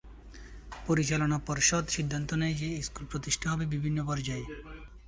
পরিচালনা 0.87 1.37
পর্ষদ 1.47 1.83
সিদ্ধান্ত 1.87 2.29
নেয় 2.33 2.55
যে, 2.55 2.69
স্কুল 2.81 3.05
প্রতিষ্ঠা 3.05 3.47
হবে 3.51 3.65
বিভিন্ন 3.65 3.99
পর্যায়ে। 4.05 4.45